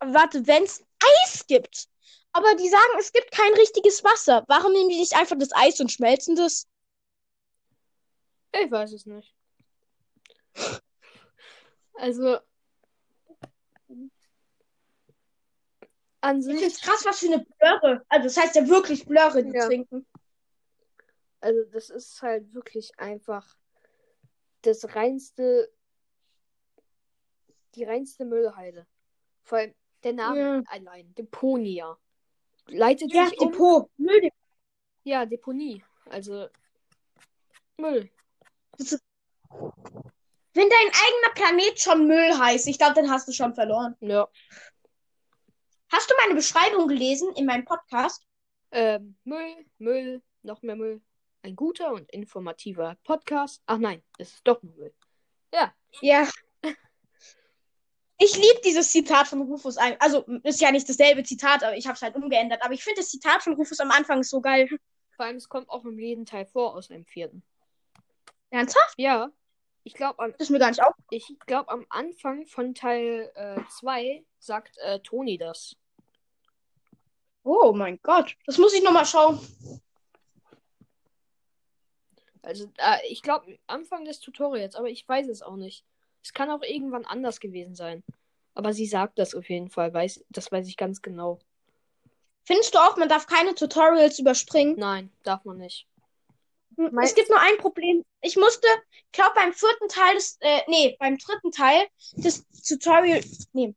[0.00, 0.82] Warte, wenn's
[1.24, 1.88] Eis gibt.
[2.32, 4.44] Aber die sagen, es gibt kein richtiges Wasser.
[4.48, 6.66] Warum nehmen die nicht einfach das Eis und schmelzen das?
[8.52, 9.34] Ich weiß es nicht.
[11.94, 12.38] Also.
[16.22, 18.04] An Ich sich, find's krass, was für eine Blöre.
[18.08, 19.66] Also, das heißt ja wirklich Blöre, die Ja.
[19.66, 20.06] trinken.
[21.40, 23.56] also das ist halt wirklich einfach
[24.62, 25.68] das reinste,
[27.74, 28.86] die reinste Müllhalde.
[29.42, 30.62] Vor allem der Name Ja.
[30.66, 31.98] allein, Deponia.
[32.66, 33.50] Leitet Ja, sich um.
[33.50, 33.90] Depot.
[33.96, 34.30] Müll.
[35.02, 35.82] Ja, Deponie.
[36.06, 36.48] Also
[37.78, 38.08] Müll.
[40.54, 43.96] Wenn dein eigener Planet schon Müll heißt, ich glaube, dann hast du schon verloren.
[44.00, 44.28] Ja.
[45.92, 48.26] Hast du meine Beschreibung gelesen in meinem Podcast?
[48.70, 51.02] Ähm, Müll, Müll, noch mehr Müll.
[51.42, 53.62] Ein guter und informativer Podcast.
[53.66, 54.94] Ach nein, es ist doch nur Müll.
[55.52, 55.74] Ja.
[56.00, 56.28] Ja.
[58.18, 59.76] Ich liebe dieses Zitat von Rufus.
[59.76, 62.62] ein- Also, ist ja nicht dasselbe Zitat, aber ich habe es halt umgeändert.
[62.62, 64.68] Aber ich finde das Zitat von Rufus am Anfang so geil.
[65.16, 67.42] Vor allem, es kommt auch im jeden Teil vor aus dem vierten.
[68.50, 68.94] Ernsthaft?
[68.96, 69.30] Ja.
[69.82, 70.94] Ich glaube, Das ist mir gar nicht auf.
[71.10, 73.32] ich glaub, am Anfang von Teil
[73.68, 75.74] 2 sagt äh, Toni das.
[77.44, 78.36] Oh mein Gott.
[78.46, 79.40] Das muss ich nochmal schauen.
[82.42, 85.84] Also, äh, ich glaube, Anfang des Tutorials, aber ich weiß es auch nicht.
[86.22, 88.02] Es kann auch irgendwann anders gewesen sein.
[88.54, 91.38] Aber sie sagt das auf jeden Fall, weiß, das weiß ich ganz genau.
[92.44, 94.74] Findest du auch, man darf keine Tutorials überspringen?
[94.76, 95.86] Nein, darf man nicht.
[96.76, 98.04] Hm, Mein- Es gibt nur ein Problem.
[98.20, 98.66] Ich musste,
[99.06, 103.74] ich glaube beim vierten Teil des, äh, nee, beim dritten Teil des Tutorial, nee,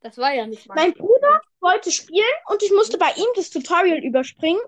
[0.00, 3.98] Das war ja nicht mein Bruder wollte spielen und ich musste bei ihm das Tutorial
[3.98, 4.60] überspringen.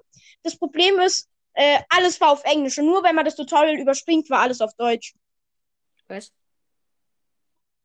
[0.43, 4.31] Das Problem ist, äh, alles war auf Englisch und nur wenn man das Tutorial überspringt,
[4.31, 5.15] war alles auf Deutsch.
[6.09, 6.33] Was?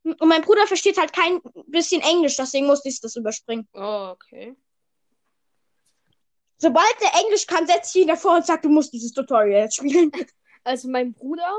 [0.04, 3.68] Und mein Bruder versteht halt kein bisschen Englisch, deswegen musste ich das überspringen.
[3.74, 4.56] Oh, okay.
[6.58, 9.78] Sobald der Englisch kann, setzt sich ihn davor und sagt, du musst dieses Tutorial jetzt
[9.78, 10.12] spielen.
[10.64, 11.50] Also mein Bruder,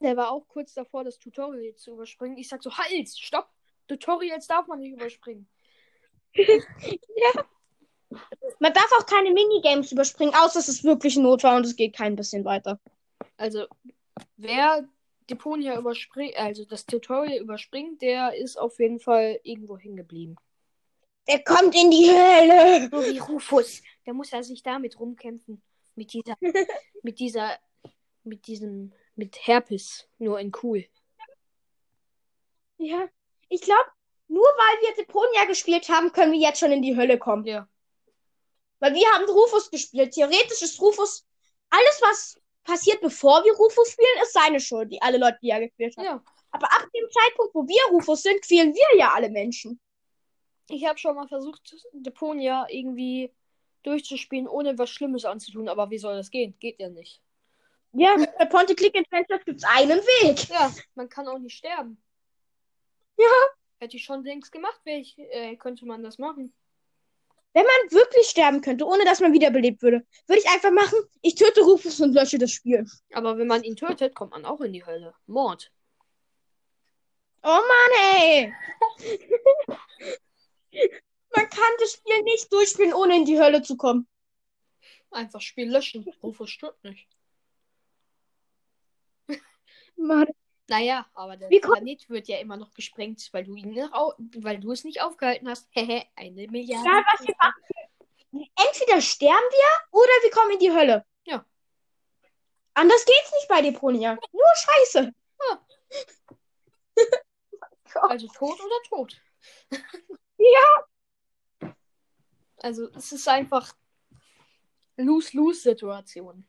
[0.00, 2.36] der war auch kurz davor, das Tutorial zu überspringen.
[2.36, 3.48] Ich sag so, halt, stopp!
[3.86, 5.48] Tutorials darf man nicht überspringen.
[8.58, 11.96] Man darf auch keine Minigames überspringen, außer es ist wirklich ein Notfall und es geht
[11.96, 12.78] kein bisschen weiter.
[13.36, 13.66] Also,
[14.36, 14.88] wer
[15.28, 20.36] Deponia überspringt, also das Tutorial überspringt, der ist auf jeden Fall irgendwo hängen geblieben.
[21.28, 22.88] Der kommt in die Hölle.
[22.90, 23.82] So wie Rufus.
[24.04, 25.62] Der muss ja sich damit rumkämpfen.
[25.94, 26.36] Mit dieser,
[27.02, 27.58] mit dieser,
[28.24, 30.08] mit diesem, mit Herpes.
[30.18, 30.84] Nur in cool.
[32.78, 33.08] Ja,
[33.48, 33.88] ich glaube,
[34.32, 37.44] nur weil wir Deponia gespielt haben, können wir jetzt schon in die Hölle kommen.
[37.44, 37.68] Ja.
[38.80, 40.12] Weil wir haben Rufus gespielt.
[40.14, 41.26] Theoretisch ist Rufus
[41.68, 45.60] alles, was passiert, bevor wir Rufus spielen, ist seine Schuld, die alle Leute, die er
[45.60, 46.04] gequält hat.
[46.04, 46.22] Ja.
[46.50, 49.80] Aber ab dem Zeitpunkt, wo wir Rufus sind, quälen wir ja alle Menschen.
[50.68, 53.34] Ich habe schon mal versucht, Deponia irgendwie
[53.82, 56.56] durchzuspielen, ohne was Schlimmes anzutun, aber wie soll das gehen?
[56.58, 57.20] Geht ja nicht.
[57.92, 60.48] Ja, bei Ponte Click Adventures gibt es einen Weg.
[60.48, 62.02] Ja, man kann auch nicht sterben.
[63.18, 63.30] Ja.
[63.82, 66.54] Hätte ich schon längst gemacht, ich, äh, könnte man das machen.
[67.52, 71.34] Wenn man wirklich sterben könnte, ohne dass man wiederbelebt würde, würde ich einfach machen, ich
[71.34, 72.86] töte Rufus und lösche das Spiel.
[73.12, 75.12] Aber wenn man ihn tötet, kommt man auch in die Hölle.
[75.26, 75.72] Mord.
[77.42, 78.54] Oh Mann, ey.
[81.34, 84.06] man kann das Spiel nicht durchspielen, ohne in die Hölle zu kommen.
[85.10, 86.06] Einfach Spiel löschen.
[86.22, 87.08] Rufus stirbt nicht.
[89.96, 90.28] Mann.
[90.72, 94.72] Naja, aber der Wie Planet wird ja immer noch gesprengt, weil du ihn weil du
[94.72, 95.68] es nicht aufgehalten hast.
[95.72, 96.88] Hehe, eine Milliarde.
[96.88, 97.62] Egal, was wir machen.
[98.56, 101.04] Entweder sterben wir oder wir kommen in die Hölle.
[101.24, 101.44] Ja.
[102.72, 104.18] Anders geht's nicht bei Deponia.
[104.32, 105.12] Nur Scheiße.
[107.94, 109.20] Also tot oder tot.
[110.38, 110.86] Ja.
[112.56, 113.76] Also es ist einfach
[114.96, 116.48] Lose-Lose-Situation.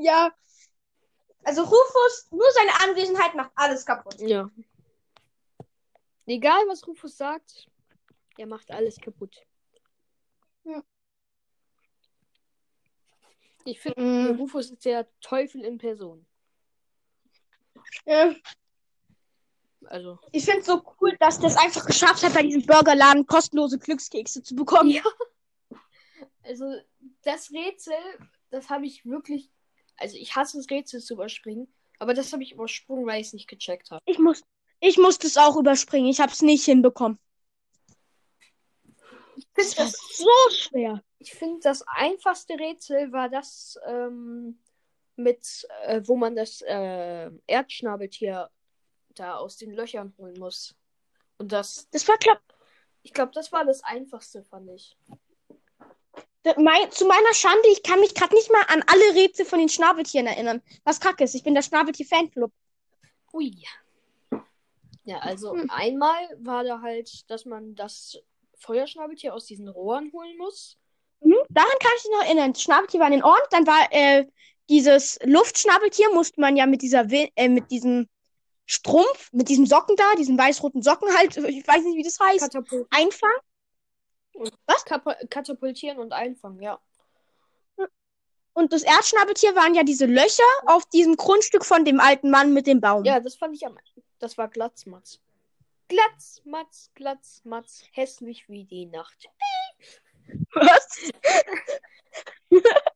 [0.00, 0.34] Ja.
[1.44, 4.18] Also Rufus, nur seine Anwesenheit macht alles kaputt.
[4.20, 4.50] Ja.
[6.26, 7.68] Egal, was Rufus sagt,
[8.38, 9.36] er macht alles kaputt.
[10.64, 10.82] Ja.
[13.64, 14.36] Ich finde, Mhm.
[14.36, 16.26] Rufus ist der Teufel in Person.
[18.06, 18.34] Ja.
[19.86, 23.78] Also, Ich finde es so cool, dass das einfach geschafft hat, bei diesem Burgerladen kostenlose
[23.78, 24.90] Glückskekse zu bekommen.
[24.90, 25.02] Ja.
[26.44, 26.64] also
[27.22, 27.94] das Rätsel,
[28.50, 29.50] das habe ich wirklich.
[29.96, 31.72] Also, ich hasse es, Rätsel zu überspringen.
[31.98, 34.02] Aber das habe ich übersprungen, weil ich es nicht gecheckt habe.
[34.06, 34.42] Ich muss,
[34.80, 36.08] ich musste es auch überspringen.
[36.08, 37.18] Ich habe es nicht hinbekommen.
[39.54, 41.02] Das war so schwer.
[41.18, 44.58] Ich finde, das einfachste Rätsel war das ähm,
[45.16, 48.50] mit, äh, wo man das äh, Erdschnabeltier
[49.14, 50.74] da aus den Löchern holen muss.
[51.38, 52.40] Und das, Das war klar.
[53.02, 54.96] ich glaube, das war das einfachste, fand ich.
[56.56, 59.68] Mein, zu meiner Schande, ich kann mich gerade nicht mal an alle Rätsel von den
[59.68, 60.60] Schnabeltieren erinnern.
[60.84, 62.50] Was kacke ist, ich bin der Schnabeltier-Fanclub.
[63.32, 63.54] Ui.
[65.04, 65.70] Ja, also Hm.
[65.70, 68.18] einmal war da halt, dass man das
[68.58, 70.78] Feuerschnabeltier aus diesen Rohren holen muss.
[71.20, 71.36] Mhm.
[71.48, 72.52] Daran kann ich mich noch erinnern.
[72.52, 73.40] Das Schnabeltier war in den Ohren.
[73.50, 74.26] Dann war äh,
[74.68, 78.08] dieses Luftschnabeltier, musste man ja mit dieser äh, mit diesem
[78.66, 82.40] Strumpf, mit diesem Socken da, diesen weiß-roten Socken halt, ich weiß nicht, wie das heißt,
[82.40, 83.40] Katapult einfangen.
[84.32, 84.50] Kapa
[85.30, 86.80] katapultieren und einfangen, ja.
[88.54, 92.66] Und das Erdschnabeltier waren ja diese Löcher auf diesem Grundstück von dem alten Mann mit
[92.66, 93.04] dem Baum.
[93.04, 93.78] Ja, das fand ich am.
[94.18, 95.20] Das war Glatzmatz.
[95.88, 99.28] Glatzmatz, Glatzmatz, hässlich wie die Nacht.
[100.54, 101.10] Was?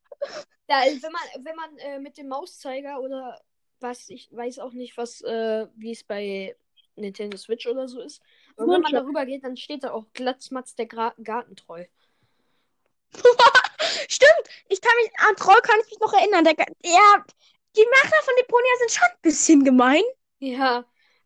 [0.69, 3.41] Ja, also wenn man, wenn man äh, mit dem Mauszeiger oder
[3.81, 6.57] was, ich weiß auch nicht, was, äh, wie es bei
[6.97, 8.21] Nintendo Switch oder so ist.
[8.57, 11.85] Aber wenn man darüber geht, dann steht da auch Glatzmatz der Gra Gartentreu.
[14.09, 16.45] Stimmt, ich kann mich an Troll kann ich mich noch erinnern.
[16.45, 17.25] Der, der,
[17.77, 20.03] die Macher von Deponia sind schon ein bisschen gemein.
[20.39, 20.85] Ja,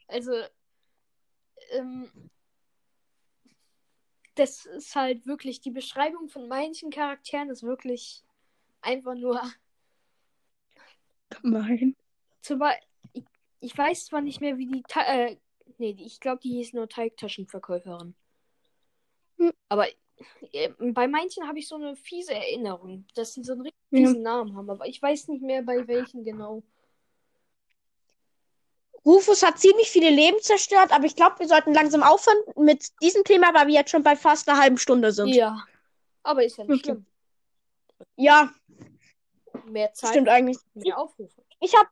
[0.09, 0.33] also,
[1.73, 2.11] ähm,
[4.35, 8.25] das ist halt wirklich, die Beschreibung von manchen Charakteren ist wirklich
[8.81, 9.41] einfach nur
[11.31, 11.97] Gemein.
[12.43, 13.25] Zum Beispiel, ich,
[13.61, 15.37] ich weiß zwar nicht mehr, wie die, Ta äh,
[15.81, 18.15] nee, ich glaube, die hieß nur Teigtaschenverkäuferin.
[19.39, 19.53] Hm.
[19.69, 19.89] Aber
[20.53, 23.99] äh, bei manchen habe ich so eine fiese Erinnerung, dass sie so einen richtig Ja.
[23.99, 26.63] fiesen Namen haben, aber ich weiß nicht mehr, bei welchen genau.
[29.05, 33.25] Rufus hat ziemlich viele Leben zerstört, aber ich glaube, wir sollten langsam aufhören mit diesem
[33.25, 35.29] Thema, weil wir jetzt schon bei fast einer halben Stunde sind.
[35.29, 35.65] Ja.
[36.23, 37.07] Aber ist ja nicht schlimm.
[38.17, 38.53] Ja,
[39.65, 40.59] Mehr Zeit, stimmt eigentlich.
[40.75, 41.43] mehr Aufrufe.
[41.61, 41.89] Ich habe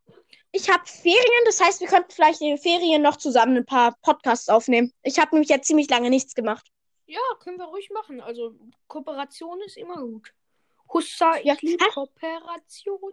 [0.53, 3.97] ich hab Ferien, das heißt, wir könnten vielleicht in den Ferien noch zusammen ein paar
[4.03, 4.93] Podcasts aufnehmen.
[5.03, 6.67] Ich habe nämlich jetzt ziemlich lange nichts gemacht.
[7.07, 8.21] Ja, können wir ruhig machen.
[8.21, 8.55] Also,
[8.87, 10.33] Kooperation ist immer gut.
[10.93, 13.13] Hussa, Ja, ich liebe Kooperation.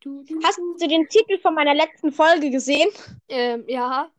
[0.00, 0.76] Du, du, Hast du.
[0.78, 2.88] du den Titel von meiner letzten Folge gesehen?
[3.28, 4.10] Ähm, ja.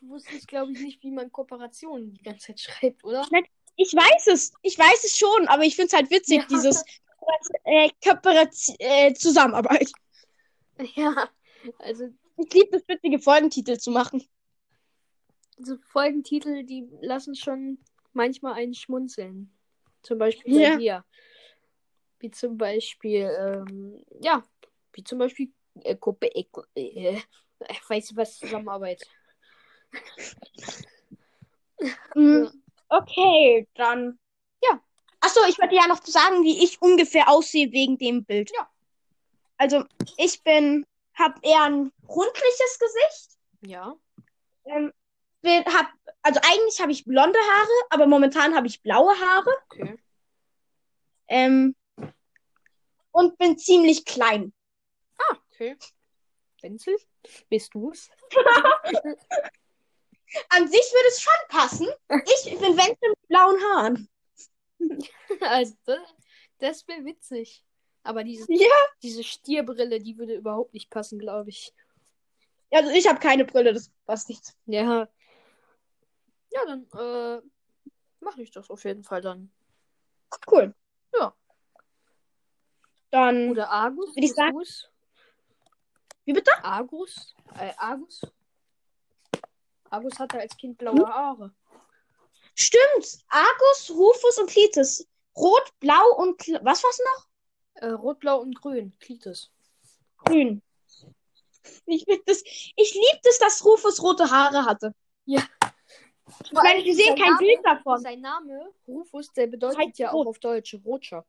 [0.00, 3.26] Du wusstest, glaube ich, nicht, wie man Kooperation die ganze Zeit schreibt, oder?
[3.76, 4.52] Ich weiß es.
[4.62, 6.46] Ich weiß es schon, aber ich finde es halt witzig, Ja.
[6.48, 6.82] dieses
[7.64, 9.92] äh, Kooperation- äh, Zusammenarbeit.
[10.96, 11.28] Ja.
[11.78, 14.22] Also, Ich liebe es, witzige Folgentitel zu machen.
[15.58, 17.78] so Folgentitel, die lassen schon
[18.12, 19.52] manchmal einen schmunzeln.
[20.02, 20.76] Zum Beispiel bei Ja.
[20.76, 21.04] dir.
[22.18, 24.42] Wie zum Beispiel, ähm, ja,
[24.92, 27.20] wie zum Beispiel äh, Gruppe, äh, äh,
[27.70, 29.06] ich weiß was, Zusammenarbeit.
[32.14, 32.46] Mm,
[32.88, 34.18] Okay, dann.
[34.62, 34.80] Ja.
[35.20, 38.50] Achso, ich wollte ja noch sagen, wie ich ungefähr aussehe wegen dem Bild.
[38.56, 38.68] Ja.
[39.62, 39.84] Also,
[40.16, 43.38] ich bin, hab eher ein rundliches Gesicht.
[43.60, 43.94] Ja.
[44.64, 44.92] Ähm,
[45.40, 45.86] bin, hab,
[46.20, 49.50] also eigentlich habe ich blonde Haare, aber momentan habe ich blaue Haare.
[49.70, 49.96] Okay.
[51.28, 51.76] Ähm,
[53.12, 54.52] und bin ziemlich klein.
[55.16, 55.76] Ah, okay.
[56.60, 56.96] Wenzel,
[57.48, 58.10] bist du's?
[60.48, 61.86] An sich würde es schon passen.
[62.08, 64.08] Ich bin Wenzel mit blauen Haaren.
[65.40, 66.00] also, das,
[66.58, 67.64] das wäre witzig.
[68.04, 68.68] Aber diese, Ja.
[69.02, 71.72] diese Stierbrille, die würde überhaupt nicht passen, glaube ich.
[72.70, 74.54] Also ich habe keine Brille, das passt nicht.
[74.66, 75.08] Ja.
[76.50, 77.42] Ja, dann äh,
[78.20, 79.52] mache ich das auf jeden Fall dann.
[80.50, 80.74] Cool.
[81.18, 81.34] Ja.
[83.10, 83.50] Dann.
[83.50, 84.14] Oder Argus?
[84.16, 84.88] Würde ich sagen- du's?
[86.24, 86.52] Wie bitte?
[86.64, 87.34] Argus?
[87.58, 88.22] Äh, Argus?
[89.90, 91.06] Argus hatte als Kind blaue Hm?
[91.06, 91.54] Haare.
[92.54, 93.18] Stimmt.
[93.28, 95.06] Argus, Rufus und Klitis.
[95.36, 97.28] Rot, blau und was war's noch?
[97.74, 98.92] Äh, Rot, Blau und Grün.
[99.00, 99.50] Klitis.
[100.18, 100.62] Grün.
[101.86, 104.94] Ich das, ich lieb das, dass Rufus rote Haare hatte.
[105.26, 105.42] Ja.
[106.44, 108.00] Ich meine, wir sehen kein Name- Bild davon.
[108.00, 110.26] Sein Name, Rufus, der bedeutet Heißt ja rot.
[110.26, 111.26] auch auf Deutsch Rotschopf.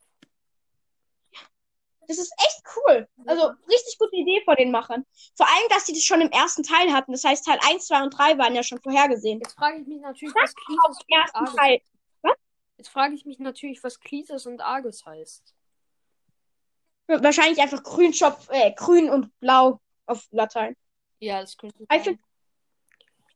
[2.08, 3.08] Das ist echt cool.
[3.26, 5.06] Also richtig gute Idee von den Machern.
[5.36, 7.12] Vor allem, dass sie das schon im ersten Teil hatten.
[7.14, 9.40] Das heißt, Teil 1, 2 und 3 waren ja schon vorhergesehen.
[9.40, 12.36] Jetzt frage ich mich natürlich, was Klitis und Argus.
[12.78, 15.54] Jetzt frage ich mich natürlich, was Klitis und Argus heißt.
[17.08, 20.76] Wahrscheinlich einfach grün, Schopf, äh, grün und blau auf Latein.
[21.20, 22.20] Ja, das könnte Also- sein.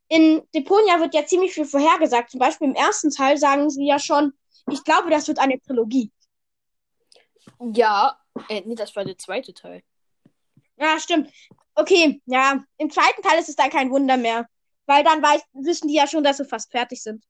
[0.09, 2.31] In Deponia wird ja ziemlich viel vorhergesagt.
[2.31, 4.31] Zum Beispiel im ersten Teil sagen sie ja schon,
[4.71, 6.11] ich glaube, das wird eine Trilogie.
[7.73, 9.83] Ja, äh, nee, das war der zweite Teil.
[10.77, 11.29] Ja, stimmt.
[11.75, 12.63] Okay, ja.
[12.77, 14.47] Im zweiten Teil ist es dann kein Wunder mehr.
[14.85, 17.23] Weil dann weiß, wissen die ja schon, dass sie fast fertig sind.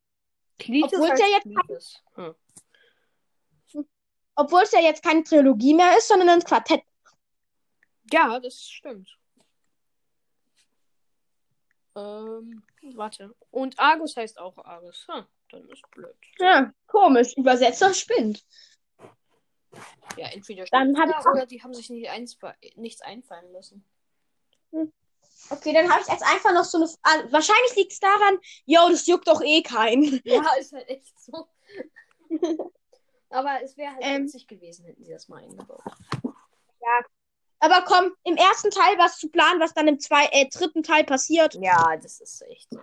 [0.60, 2.04] Obwohl es ja jetzt.
[2.16, 2.36] Hm.
[4.40, 6.84] Obwohl es ja jetzt keine Trilogie mehr ist, sondern ein Quartett.
[8.14, 9.18] Ja, das stimmt.
[11.96, 13.36] Ähm, warte.
[13.50, 15.08] Und Argus heißt auch Argus.
[15.10, 16.16] Hm, dann ist blöd.
[16.38, 17.36] Ja, komisch.
[17.36, 18.46] Übersetzer spinnt.
[20.16, 22.38] Ja, entweder Dann ich oder die haben sich nicht eins,
[22.76, 23.84] nichts einfallen lassen.
[25.50, 26.90] Okay, dann habe ich jetzt einfach noch so eine.
[27.02, 30.22] Ah, wahrscheinlich liegt es daran, yo, das juckt doch eh keinen.
[30.24, 31.48] Ja, ist halt echt so.
[33.30, 34.24] Aber es wäre halt Ähm.
[34.26, 35.82] witzig gewesen, hätten sie das mal eingebaut.
[37.60, 41.04] Aber komm, im ersten Teil was zu planen, was dann im zwei, äh, dritten Teil
[41.04, 41.56] passiert.
[41.56, 42.80] Ja, das ist echt so.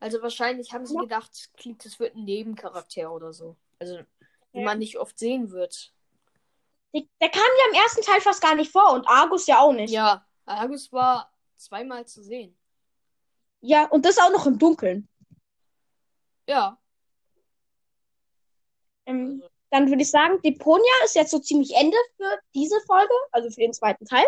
[0.00, 1.00] Also wahrscheinlich haben sie Ja.
[1.00, 3.56] gedacht, Klitis wird ein Nebencharakter oder so.
[3.78, 4.00] Also,
[4.52, 4.64] die Ja.
[4.64, 5.94] man nicht oft sehen wird.
[6.92, 9.72] Der, der kam ja im ersten Teil fast gar nicht vor und Argus ja auch
[9.72, 9.90] nicht.
[9.90, 12.56] Ja, Argus war zweimal zu sehen.
[13.62, 15.08] Ja, und das auch noch im Dunkeln.
[16.46, 16.78] Ja.
[19.06, 23.12] Ähm, Also, dann würde ich sagen, Deponia ist jetzt so ziemlich Ende für diese Folge,
[23.32, 24.26] also für den zweiten Teil.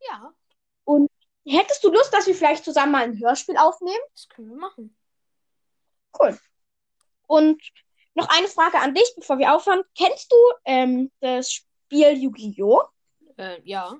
[0.00, 0.32] ja,
[1.48, 4.02] Hättest du Lust, dass wir vielleicht zusammen mal ein Hörspiel aufnehmen?
[4.12, 4.96] das können wir machen.
[6.18, 6.36] Cool.
[7.28, 7.62] Und
[8.14, 9.84] noch eine Frage an dich, bevor wir aufhören.
[9.96, 12.82] Kennst du ähm, das Spiel Yu-Gi-Oh?
[13.36, 13.96] Äh, ja.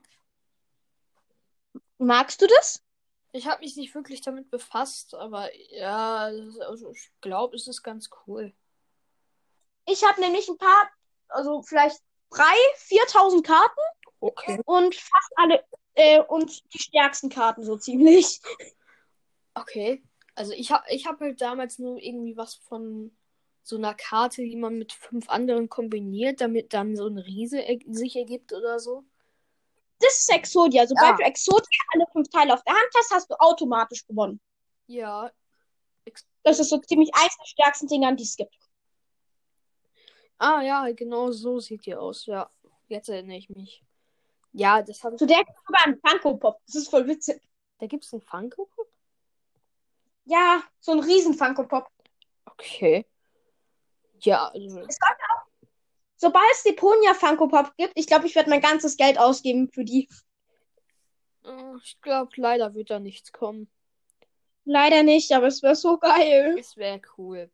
[1.99, 2.83] Magst du das?
[3.31, 6.31] Ich habe mich nicht wirklich damit befasst, aber ja,
[6.67, 8.53] also ich glaube, es ist ganz cool.
[9.87, 10.91] Ich habe nämlich ein paar,
[11.29, 13.81] also vielleicht drei, 4000 Karten
[14.21, 14.61] Okay.
[14.67, 18.41] und fast alle, äh, und die stärksten Karten so ziemlich.
[19.55, 20.03] Okay.
[20.35, 23.17] Also ich habe ich hab halt damals nur irgendwie was von
[23.63, 27.79] so einer Karte, die man mit fünf anderen kombiniert, damit dann so ein Riese er
[27.87, 29.05] sich ergibt oder so.
[29.99, 30.87] Das ist Exodia.
[30.87, 31.17] Sobald Ja.
[31.17, 34.41] du Exodia alle fünf Teile auf der Hand hast, hast du automatisch gewonnen.
[34.87, 35.31] Ja.
[36.45, 38.55] Das ist so ziemlich eins der stärksten Dinger, die es gibt.
[40.39, 42.27] Ah ja, genau so sieht die aus.
[42.27, 42.51] Ja,
[42.89, 43.83] jetzt erinnere ich mich.
[44.53, 45.19] Ja, das habe ich.
[45.19, 46.61] Zu der gibt es sogar einen Funko Pop.
[46.67, 47.41] Das ist voll witzig.
[47.79, 48.67] Da gibt es einen Funko?
[48.67, 48.89] Pop?
[50.25, 51.89] Ja, so ein riesen Funko Pop.
[52.47, 53.07] Okay.
[54.21, 54.83] Ja, also,
[56.17, 59.85] Sobald es Deponia Funko Pop gibt, ich glaube, ich werde mein ganzes Geld ausgeben für
[59.85, 60.09] die.
[61.45, 63.71] äh, ich glaube, leider wird da nichts kommen.
[64.65, 66.57] Leider nicht, aber es wäre so geil.
[66.59, 67.51] Es wäre cool.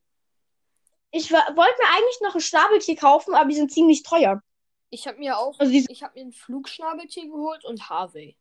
[1.12, 4.42] Ich wollte mir eigentlich noch ein Schnabeltier kaufen, aber die sind ziemlich teuer.
[4.90, 8.36] Ich habe mir auch, Also ich habe mir ein Flugschnabeltier geholt und Harvey.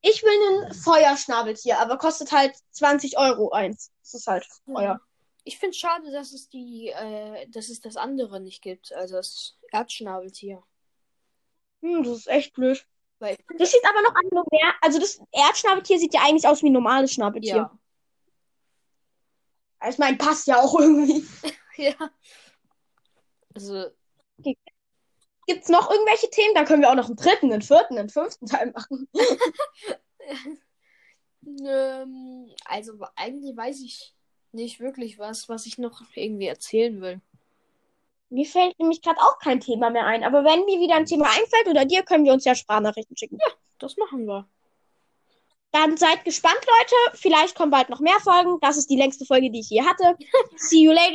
[0.00, 3.92] ich will ein Feuerschnabeltier, aber kostet halt 20 Euro eins.
[4.02, 5.00] Das ist halt teuer.
[5.44, 9.58] Ich finde schade, dass es die, äh, dass es das andere nicht gibt, also das
[9.72, 10.62] Erdschnabeltier.
[11.82, 12.86] Hm, das ist echt blöd.
[13.18, 14.74] Weil, Das sieht aber noch an mehr.
[14.80, 17.56] Also das Erdschnabeltier sieht ja eigentlich aus wie ein normales Schnabeltier.
[17.56, 17.78] ja.
[19.88, 21.24] Ich meine, passt ja auch irgendwie.
[21.76, 21.94] Ja.
[23.54, 23.86] Also,
[25.46, 26.54] Gibt's noch irgendwelche Themen?
[26.54, 29.08] Da können wir auch noch einen dritten, einen vierten, einen fünften Teil machen.
[31.66, 34.14] ähm, also eigentlich weiß ich
[34.52, 37.20] nicht wirklich was, was ich noch irgendwie erzählen will.
[38.30, 40.24] Mir fällt nämlich gerade auch kein Thema mehr ein.
[40.24, 43.38] Aber wenn mir wieder ein Thema einfällt oder dir, können wir uns ja Sprachnachrichten schicken.
[43.78, 44.48] Das machen wir.
[45.72, 47.18] Dann seid gespannt, Leute.
[47.18, 48.58] Vielleicht kommen bald noch mehr Folgen.
[48.60, 50.16] Das ist die längste Folge, die ich je hatte.
[50.56, 51.10] See you later.